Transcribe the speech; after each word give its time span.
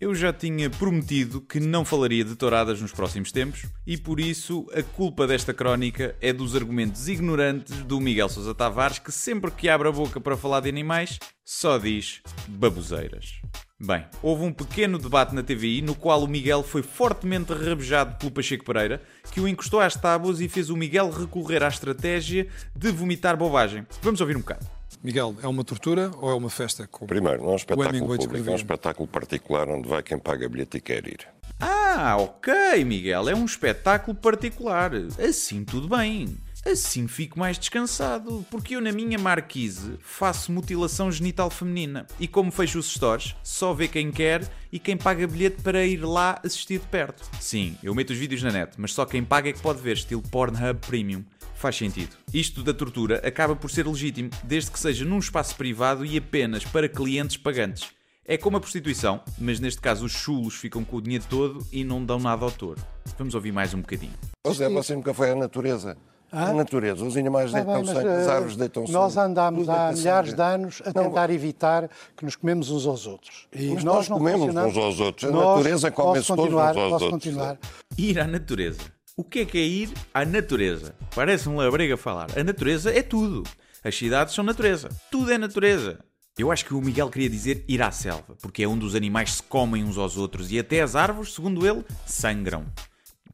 Eu 0.00 0.14
já 0.14 0.32
tinha 0.32 0.70
prometido 0.70 1.40
que 1.40 1.58
não 1.58 1.84
falaria 1.84 2.24
de 2.24 2.36
touradas 2.36 2.80
nos 2.80 2.92
próximos 2.92 3.32
tempos 3.32 3.66
e 3.84 3.96
por 3.96 4.20
isso 4.20 4.64
a 4.72 4.80
culpa 4.80 5.26
desta 5.26 5.52
crónica 5.52 6.14
é 6.20 6.32
dos 6.32 6.54
argumentos 6.54 7.08
ignorantes 7.08 7.82
do 7.82 8.00
Miguel 8.00 8.28
Sousa 8.28 8.54
Tavares 8.54 9.00
que 9.00 9.10
sempre 9.10 9.50
que 9.50 9.68
abre 9.68 9.88
a 9.88 9.92
boca 9.92 10.20
para 10.20 10.36
falar 10.36 10.60
de 10.60 10.68
animais 10.68 11.18
só 11.44 11.78
diz 11.78 12.22
baboseiras. 12.46 13.40
Bem, 13.80 14.04
houve 14.22 14.44
um 14.44 14.52
pequeno 14.52 15.00
debate 15.00 15.34
na 15.34 15.42
TVI 15.42 15.82
no 15.82 15.96
qual 15.96 16.22
o 16.22 16.28
Miguel 16.28 16.62
foi 16.62 16.82
fortemente 16.82 17.52
rabejado 17.52 18.18
pelo 18.18 18.30
Pacheco 18.30 18.64
Pereira, 18.64 19.02
que 19.32 19.40
o 19.40 19.48
encostou 19.48 19.80
às 19.80 19.96
tábuas 19.96 20.40
e 20.40 20.48
fez 20.48 20.70
o 20.70 20.76
Miguel 20.76 21.10
recorrer 21.10 21.64
à 21.64 21.68
estratégia 21.68 22.46
de 22.74 22.92
vomitar 22.92 23.36
bobagem. 23.36 23.84
Vamos 24.00 24.20
ouvir 24.20 24.36
um 24.36 24.40
bocado. 24.40 24.77
Miguel, 25.02 25.36
é 25.42 25.46
uma 25.46 25.62
tortura 25.62 26.10
ou 26.16 26.30
é 26.30 26.34
uma 26.34 26.50
festa? 26.50 26.88
Primeiro, 27.06 27.42
não 27.42 27.50
é 27.50 27.52
um 27.52 27.56
espetáculo 27.56 28.16
público, 28.16 28.48
é 28.48 28.52
um 28.52 28.56
espetáculo 28.56 29.08
particular 29.08 29.68
onde 29.68 29.88
vai 29.88 30.02
quem 30.02 30.18
paga 30.18 30.48
bilhete 30.48 30.78
e 30.78 30.80
quer 30.80 31.06
ir. 31.06 31.26
Ah, 31.60 32.16
ok, 32.18 32.84
Miguel, 32.84 33.28
é 33.28 33.34
um 33.34 33.44
espetáculo 33.44 34.16
particular. 34.16 34.92
Assim 35.18 35.64
tudo 35.64 35.88
bem. 35.88 36.36
Assim 36.66 37.06
fico 37.06 37.38
mais 37.38 37.58
descansado, 37.58 38.44
porque 38.50 38.74
eu 38.76 38.80
na 38.80 38.92
minha 38.92 39.18
marquise 39.18 39.96
faço 40.00 40.52
mutilação 40.52 41.10
genital 41.10 41.48
feminina. 41.48 42.06
E 42.18 42.26
como 42.26 42.50
fecho 42.50 42.78
os 42.78 42.90
stores, 42.90 43.34
só 43.42 43.72
vê 43.72 43.88
quem 43.88 44.10
quer 44.10 44.42
e 44.70 44.78
quem 44.78 44.96
paga 44.96 45.26
bilhete 45.26 45.62
para 45.62 45.86
ir 45.86 45.98
lá 45.98 46.40
assistir 46.44 46.80
de 46.80 46.86
perto. 46.86 47.24
Sim, 47.40 47.76
eu 47.82 47.94
meto 47.94 48.10
os 48.10 48.18
vídeos 48.18 48.42
na 48.42 48.50
net, 48.50 48.72
mas 48.76 48.92
só 48.92 49.06
quem 49.06 49.24
paga 49.24 49.48
é 49.48 49.52
que 49.52 49.60
pode 49.60 49.80
ver, 49.80 49.96
estilo 49.96 50.22
Pornhub 50.22 50.80
Premium. 50.86 51.24
Faz 51.58 51.76
sentido. 51.76 52.16
Isto 52.32 52.62
da 52.62 52.72
tortura 52.72 53.16
acaba 53.26 53.56
por 53.56 53.68
ser 53.70 53.86
legítimo, 53.86 54.30
desde 54.44 54.70
que 54.70 54.78
seja 54.78 55.04
num 55.04 55.18
espaço 55.18 55.56
privado 55.56 56.04
e 56.06 56.16
apenas 56.16 56.64
para 56.64 56.88
clientes 56.88 57.36
pagantes. 57.36 57.88
É 58.24 58.36
como 58.36 58.56
a 58.58 58.60
prostituição, 58.60 59.20
mas 59.38 59.58
neste 59.58 59.80
caso 59.80 60.04
os 60.04 60.12
chulos 60.12 60.54
ficam 60.54 60.84
com 60.84 60.96
o 60.98 61.02
dinheiro 61.02 61.24
todo 61.28 61.66
e 61.72 61.82
não 61.82 62.04
dão 62.04 62.18
nada 62.20 62.44
ao 62.44 62.50
touro. 62.52 62.80
Vamos 63.18 63.34
ouvir 63.34 63.50
mais 63.52 63.74
um 63.74 63.80
bocadinho. 63.80 64.12
Seja, 64.46 64.68
você 64.70 64.94
nunca 64.94 65.12
foi 65.12 65.30
à 65.30 65.34
natureza. 65.34 65.96
A 66.30 66.52
natureza, 66.52 67.02
os 67.04 67.16
animais 67.16 67.50
Tá 67.50 67.56
deitam 67.58 67.74
bem, 67.82 67.84
mas, 67.86 67.96
sangue, 68.02 68.08
as 68.20 68.28
eh, 68.28 68.30
árvores 68.30 68.56
deitam 68.56 68.82
sangue. 68.82 68.92
Nós 68.92 69.16
andámos 69.16 69.68
há 69.68 69.92
milhares 69.92 70.30
sangue. 70.30 70.36
de 70.42 70.42
anos 70.54 70.82
a 70.84 70.92
Não, 70.94 71.04
tentar 71.08 71.30
evitar 71.30 71.88
que 72.14 72.22
nos 72.24 72.36
comemos 72.36 72.70
uns 72.70 72.86
aos 72.86 73.06
outros. 73.06 73.48
E 73.52 73.70
Mas 73.74 73.82
nós 73.82 74.08
não 74.10 74.18
comemos 74.18 74.54
uns 74.54 74.76
aos 74.76 75.00
outros. 75.00 75.28
A 75.28 75.32
Nós- 75.32 75.56
natureza 75.56 75.90
come-se 75.90 76.26
todos 76.28 76.52
uns 76.54 76.60
aos 76.60 76.76
posso 76.76 76.90
outros. 76.92 77.10
continuar. 77.10 77.58
Ir 77.96 78.20
à 78.20 78.26
natureza. 78.26 78.97
O 79.18 79.24
que 79.24 79.40
é 79.40 79.44
que 79.44 79.58
é 79.58 79.62
ir 79.62 79.90
à 80.14 80.24
natureza? 80.24 80.94
Parece 81.12 81.48
um 81.48 81.56
labrega 81.56 81.96
falar. 81.96 82.28
A 82.38 82.44
natureza 82.44 82.96
é 82.96 83.02
tudo. 83.02 83.42
As 83.82 83.96
cidades 83.96 84.32
são 84.32 84.44
natureza. 84.44 84.88
Tudo 85.10 85.32
é 85.32 85.36
natureza. 85.36 85.98
Eu 86.38 86.52
acho 86.52 86.64
que 86.64 86.72
o 86.72 86.80
Miguel 86.80 87.10
queria 87.10 87.28
dizer 87.28 87.64
ir 87.66 87.82
à 87.82 87.90
selva, 87.90 88.36
porque 88.40 88.62
é 88.62 88.68
onde 88.68 88.86
os 88.86 88.94
animais 88.94 89.32
se 89.32 89.42
comem 89.42 89.82
uns 89.82 89.98
aos 89.98 90.16
outros 90.16 90.52
e 90.52 90.58
até 90.60 90.80
as 90.80 90.94
árvores, 90.94 91.34
segundo 91.34 91.66
ele, 91.66 91.84
sangram. 92.06 92.64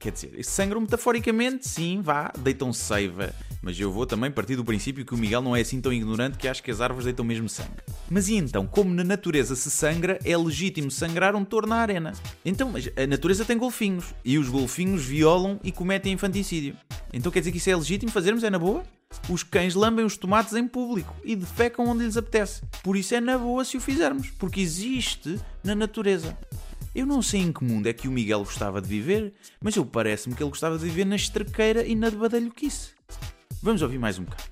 Quer 0.05 0.13
dizer, 0.13 0.45
sangram 0.45 0.83
metaforicamente, 0.83 1.67
sim, 1.67 2.03
vá, 2.03 2.31
deitam 2.39 2.75
seiva. 2.75 3.35
Mas 3.63 3.81
eu 3.81 3.91
vou 3.91 4.05
também 4.05 4.31
partir 4.31 4.55
do 4.55 4.63
princípio 4.63 5.03
que 5.03 5.15
o 5.15 5.17
Miguel 5.17 5.41
não 5.41 5.57
é 5.57 5.63
assim 5.63 5.81
tão 5.81 5.91
ignorante 5.91 6.37
que 6.37 6.47
acha 6.47 6.63
que 6.63 6.71
as 6.71 6.83
árvores 6.83 7.07
deitam 7.07 7.25
mesmo 7.25 7.49
sangue. 7.49 7.71
Mas 8.11 8.29
e 8.29 8.35
então, 8.35 8.67
como 8.67 8.93
na 8.93 9.03
natureza 9.03 9.57
se 9.57 9.71
sangra, 9.71 10.19
é 10.23 10.37
legítimo 10.37 10.91
sangrar 10.91 11.35
um 11.35 11.43
touro 11.43 11.67
na 11.67 11.77
arena? 11.77 12.13
Então, 12.45 12.69
mas 12.71 12.91
a 12.95 13.07
natureza 13.07 13.47
tem 13.47 13.57
golfinhos 13.57 14.15
e 14.23 14.37
os 14.37 14.51
golfinhos 14.51 15.07
violam 15.07 15.59
e 15.65 15.73
cometem 15.73 16.13
infanticídio. 16.13 16.77
Então 17.11 17.33
quer 17.33 17.39
dizer 17.39 17.53
que 17.53 17.57
isso 17.57 17.71
é 17.71 17.75
legítimo 17.75 18.13
fazermos? 18.13 18.45
É 18.45 18.51
na 18.51 18.59
boa? 18.59 18.85
Os 19.31 19.43
cães 19.43 19.75
lambem 19.75 20.05
os 20.05 20.19
tomates 20.19 20.53
em 20.53 20.69
público 20.69 21.17
e 21.25 21.35
defecam 21.35 21.87
onde 21.87 22.05
lhes 22.05 22.19
apetece. 22.19 22.61
Por 22.83 22.95
isso 22.95 23.15
é 23.15 23.23
na 23.23 23.39
boa 23.39 23.65
se 23.65 23.79
o 23.79 23.81
fizermos, 23.81 24.29
porque 24.39 24.61
existe 24.61 25.41
na 25.63 25.75
natureza. 25.75 26.37
Eu 26.95 27.07
não 27.07 27.21
sei 27.21 27.41
em 27.41 27.53
que 27.53 27.65
mundo 27.65 27.89
é 27.89 27.93
que 27.93 28.07
o 28.07 28.13
Miguel 28.13 28.41
gostava 28.41 28.81
de 28.81 28.89
viver, 28.89 29.35
mas 29.61 29.75
eu 29.75 29.85
parece-me 29.85 30.35
que 30.37 30.43
ele 30.43 30.51
gostava 30.51 30.79
de 30.79 30.85
viver 30.85 31.05
na 31.05 31.17
estrequeira 31.17 31.85
e 31.85 31.97
na 31.97 32.09
de 32.09 32.17
badalhoquice. 32.17 32.91
Vamos 33.61 33.83
ouvir 33.83 33.99
mais 33.99 34.17
um 34.19 34.23
bocado. 34.25 34.45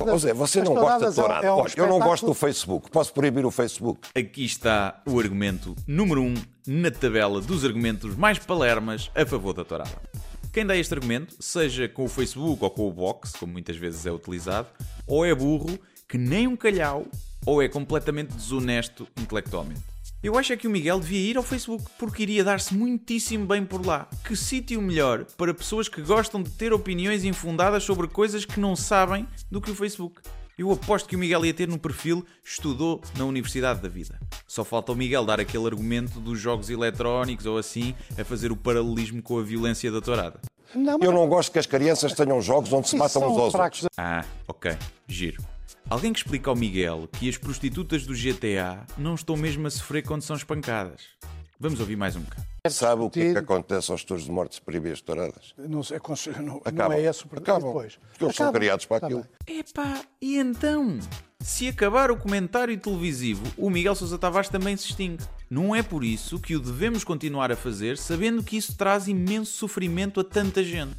Ou 0.00 0.18
seja, 0.18 0.32
você 0.32 0.62
não 0.62 0.74
gosta 0.74 0.98
de 0.98 1.04
é 1.04 1.10
um- 1.10 1.14
tourada. 1.14 1.46
é 1.46 1.52
um 1.52 1.56
Olha, 1.56 1.72
eu 1.76 1.86
não 1.86 1.98
gosto 1.98 2.24
do 2.24 2.32
Facebook. 2.32 2.90
Posso 2.90 3.12
proibir 3.12 3.44
o 3.44 3.50
Facebook? 3.50 4.08
Aqui 4.16 4.42
está 4.44 5.02
o 5.06 5.20
argumento 5.20 5.76
número 5.86 6.22
1 6.22 6.24
um 6.28 6.34
na 6.66 6.90
tabela 6.90 7.42
dos 7.42 7.62
argumentos 7.62 8.16
mais 8.16 8.38
palermas 8.38 9.10
a 9.14 9.26
favor 9.26 9.52
da 9.52 9.62
tourada. 9.62 9.90
Quem 10.50 10.64
dá 10.64 10.74
este 10.74 10.94
argumento, 10.94 11.36
seja 11.40 11.88
com 11.90 12.04
o 12.04 12.08
Facebook 12.08 12.64
ou 12.64 12.70
com 12.70 12.88
o 12.88 12.92
Box, 12.92 13.32
como 13.38 13.52
muitas 13.52 13.76
vezes 13.76 14.06
é 14.06 14.10
utilizado, 14.10 14.68
ou 15.06 15.26
é 15.26 15.34
burro, 15.34 15.78
que 16.08 16.16
nem 16.16 16.46
um 16.46 16.56
calhau, 16.56 17.04
ou 17.44 17.62
é 17.62 17.68
completamente 17.68 18.32
desonesto 18.34 19.06
intelectualmente. 19.20 19.91
Eu 20.22 20.38
acho 20.38 20.52
é 20.52 20.56
que 20.56 20.68
o 20.68 20.70
Miguel 20.70 21.00
devia 21.00 21.18
ir 21.18 21.36
ao 21.36 21.42
Facebook, 21.42 21.84
porque 21.98 22.22
iria 22.22 22.44
dar-se 22.44 22.72
muitíssimo 22.72 23.44
bem 23.44 23.64
por 23.66 23.84
lá. 23.84 24.08
Que 24.24 24.36
sítio 24.36 24.80
melhor 24.80 25.24
para 25.36 25.52
pessoas 25.52 25.88
que 25.88 26.00
gostam 26.00 26.40
de 26.40 26.50
ter 26.50 26.72
opiniões 26.72 27.24
infundadas 27.24 27.82
sobre 27.82 28.06
coisas 28.06 28.44
que 28.44 28.60
não 28.60 28.76
sabem 28.76 29.26
do 29.50 29.60
que 29.60 29.72
o 29.72 29.74
Facebook. 29.74 30.22
Eu 30.56 30.70
aposto 30.70 31.08
que 31.08 31.16
o 31.16 31.18
Miguel 31.18 31.44
ia 31.44 31.52
ter 31.52 31.66
no 31.66 31.76
perfil 31.76 32.24
estudou 32.44 33.02
na 33.18 33.24
Universidade 33.24 33.80
da 33.80 33.88
Vida. 33.88 34.16
Só 34.46 34.62
falta 34.62 34.92
o 34.92 34.94
Miguel 34.94 35.24
dar 35.24 35.40
aquele 35.40 35.66
argumento 35.66 36.20
dos 36.20 36.38
jogos 36.38 36.70
eletrónicos 36.70 37.44
ou 37.44 37.58
assim, 37.58 37.92
a 38.16 38.24
fazer 38.24 38.52
o 38.52 38.56
paralelismo 38.56 39.20
com 39.20 39.40
a 39.40 39.42
violência 39.42 39.90
da 39.90 40.00
tourada. 40.00 40.40
Não, 40.72 40.98
mas 40.98 41.08
Eu 41.08 41.12
não 41.12 41.28
gosto 41.28 41.50
que 41.50 41.58
as 41.58 41.66
crianças 41.66 42.12
tenham 42.12 42.40
jogos 42.40 42.72
onde 42.72 42.88
se 42.88 42.96
matam 42.96 43.22
uns 43.28 43.38
aos 43.38 43.52
fracos 43.52 43.82
outros. 43.82 43.98
Ah, 43.98 44.24
ok, 44.46 44.76
giro. 45.08 45.42
Alguém 45.88 46.12
que 46.12 46.18
explica 46.20 46.48
ao 46.50 46.56
Miguel 46.56 47.08
que 47.12 47.28
as 47.28 47.36
prostitutas 47.36 48.06
do 48.06 48.14
GTA 48.14 48.86
não 48.96 49.14
estão 49.14 49.36
mesmo 49.36 49.66
a 49.66 49.70
sofrer 49.70 50.02
quando 50.02 50.22
são 50.22 50.36
espancadas. 50.36 51.02
Vamos 51.58 51.78
ouvir 51.78 51.96
mais 51.96 52.16
um 52.16 52.20
bocado. 52.20 52.44
Sabe 52.68 53.02
o 53.02 53.10
que 53.10 53.20
é 53.20 53.32
que 53.32 53.38
acontece 53.38 53.90
aos 53.92 54.04
touros 54.04 54.24
de 54.24 54.30
morte 54.32 54.56
se 54.56 54.60
proibir 54.60 54.92
as 54.92 55.00
touradas? 55.00 55.52
Não, 55.56 55.82
sei, 55.82 55.98
não, 56.38 56.42
não 56.42 56.62
Acabam. 56.64 56.96
é 56.96 57.02
esse 57.02 57.24
o 57.24 57.28
Acabam. 57.36 57.68
depois. 57.68 57.98
Porque 58.10 58.24
eles 58.24 58.36
são 58.36 58.52
criados 58.52 58.84
para 58.86 59.00
Tá 59.00 59.06
aquilo. 59.06 59.26
bem. 59.46 59.58
Epá, 59.60 60.00
e 60.20 60.38
então? 60.38 60.98
Se 61.40 61.68
acabar 61.68 62.10
o 62.10 62.16
comentário 62.16 62.76
televisivo, 62.78 63.42
o 63.56 63.68
Miguel 63.70 63.94
Sousa 63.94 64.16
Tavares 64.18 64.48
também 64.48 64.76
se 64.76 64.86
extingue. 64.88 65.24
Não 65.50 65.74
é 65.74 65.82
por 65.82 66.02
isso 66.04 66.38
que 66.40 66.54
o 66.56 66.60
devemos 66.60 67.04
continuar 67.04 67.50
a 67.52 67.56
fazer, 67.56 67.98
sabendo 67.98 68.42
que 68.42 68.56
isso 68.56 68.76
traz 68.76 69.06
imenso 69.08 69.52
sofrimento 69.52 70.20
a 70.20 70.24
tanta 70.24 70.62
gente. 70.64 70.96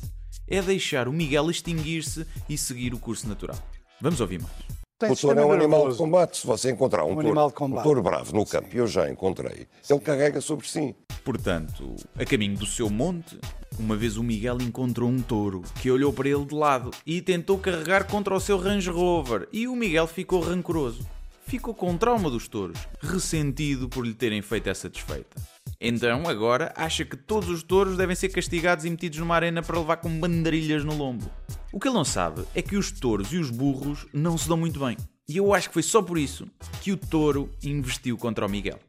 É 0.48 0.62
deixar 0.62 1.08
o 1.08 1.14
Miguel 1.14 1.50
extinguir-se 1.50 2.26
e 2.50 2.58
seguir 2.58 2.94
o 2.94 3.00
curso 3.00 3.28
natural. 3.28 3.58
Vamos 4.02 4.20
ouvir 4.20 4.42
mais. 4.42 4.54
Tem 5.00 5.12
O 5.12 5.16
touro 5.16 5.40
é 5.40 5.46
um 5.46 5.52
animal 5.52 5.80
de 5.80 5.86
nervoso. 5.86 5.98
combate. 5.98 6.38
Se 6.38 6.48
você 6.48 6.72
encontrar 6.72 7.04
um, 7.04 7.10
touro, 7.14 7.28
animal 7.28 7.48
de 7.50 7.56
combate. 7.56 7.80
um 7.80 7.84
touro 7.84 8.02
bravo 8.04 8.34
no 8.34 8.46
campo, 8.46 8.70
e 8.74 8.78
eu 8.78 8.88
já 8.88 9.10
encontrei, 9.10 9.68
ele 9.90 10.00
carrega 10.00 10.40
sobre 10.40 10.68
si. 10.68 10.96
Portanto, 11.26 11.96
a 12.18 12.26
caminho 12.26 12.58
do 12.58 12.66
seu 12.66 12.90
monte, 12.90 13.38
uma 13.80 13.96
vez 13.96 14.18
o 14.18 14.24
Miguel 14.24 14.58
encontrou 14.62 15.10
um 15.10 15.22
touro 15.22 15.62
que 15.82 15.90
olhou 15.90 16.14
para 16.14 16.30
ele 16.30 16.46
de 16.46 16.54
lado 16.54 16.92
e 17.06 17.22
tentou 17.22 17.58
carregar 17.58 18.06
contra 18.06 18.34
o 18.36 18.40
seu 18.40 18.58
Range 18.58 18.90
Rover 18.90 19.48
e 19.52 19.68
o 19.68 19.76
Miguel 19.76 20.08
ficou 20.08 20.42
rancoroso. 20.42 21.06
Ficou 21.46 21.74
com 21.74 21.98
trauma 21.98 22.30
dos 22.30 22.48
touros, 22.48 22.80
ressentido 23.02 23.90
por 23.90 24.06
lhe 24.06 24.14
terem 24.14 24.42
feito 24.42 24.70
essa 24.70 24.90
desfeita. 24.90 25.42
Então, 25.80 26.28
agora, 26.30 26.74
acha 26.78 27.04
que 27.04 27.18
todos 27.18 27.50
os 27.50 27.62
touros 27.64 27.98
devem 27.98 28.16
ser 28.16 28.30
castigados 28.30 28.86
e 28.86 28.90
metidos 28.90 29.20
numa 29.20 29.36
arena 29.36 29.62
para 29.62 29.78
levar 29.78 29.98
com 29.98 30.10
bandarilhas 30.20 30.86
no 30.86 30.96
lombo. 30.96 31.30
O 31.74 31.80
que 31.80 31.88
ele 31.88 31.96
não 31.96 32.06
sabe 32.06 32.44
é 32.54 32.62
que 32.62 32.78
os 32.78 32.92
touros 32.92 33.34
e 33.34 33.38
os 33.40 33.50
burros 33.50 34.06
não 34.14 34.38
se 34.38 34.48
dão 34.48 34.56
muito 34.56 34.80
bem. 34.80 34.96
E 35.28 35.38
eu 35.38 35.52
acho 35.56 35.70
que 35.70 35.74
foi 35.74 35.82
só 35.82 36.04
por 36.04 36.20
isso 36.20 36.48
que 36.82 36.92
o 36.92 36.98
touro 36.98 37.50
investiu 37.64 38.16
contra 38.16 38.46
o 38.46 38.50
Miguel. 38.50 38.80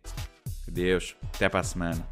Deus, 0.69 1.17
até 1.35 1.49
para 1.49 1.61
a 1.61 1.65
semana. 1.65 2.07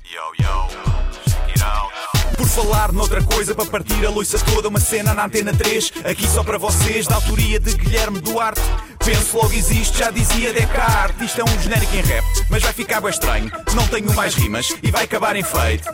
Por 2.38 2.48
falar 2.48 2.90
noutra 2.90 3.22
coisa, 3.22 3.54
para 3.54 3.66
partir 3.66 4.06
a 4.06 4.08
loiça 4.08 4.38
toda, 4.46 4.68
uma 4.68 4.80
cena 4.80 5.12
na 5.12 5.26
antena 5.26 5.52
3, 5.52 5.92
aqui 6.04 6.26
só 6.26 6.42
para 6.42 6.56
vocês, 6.56 7.06
da 7.06 7.16
autoria 7.16 7.60
de 7.60 7.74
Guilherme 7.74 8.20
Duarte. 8.20 8.62
Penso 9.04 9.36
logo 9.36 9.52
existe, 9.52 9.98
já 9.98 10.10
dizia 10.10 10.54
Descartes. 10.54 11.26
Isto 11.26 11.42
é 11.42 11.44
um 11.44 11.60
genérico 11.60 11.94
em 11.94 12.00
rap, 12.00 12.24
mas 12.48 12.62
vai 12.62 12.72
ficar 12.72 13.02
bem 13.02 13.10
estranho. 13.10 13.50
Não 13.74 13.86
tenho 13.88 14.10
mais 14.14 14.34
rimas 14.34 14.74
e 14.82 14.90
vai 14.90 15.04
acabar 15.04 15.36
em 15.36 15.42
feito. 15.42 15.86